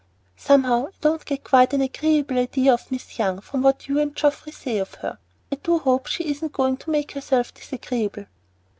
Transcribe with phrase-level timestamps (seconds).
[0.37, 4.15] "Somehow I don't get quite an agreeable idea of Miss Young from what you and
[4.15, 5.19] Geoffrey say of her.
[5.51, 8.25] I do hope she isn't going to make herself disagreeable."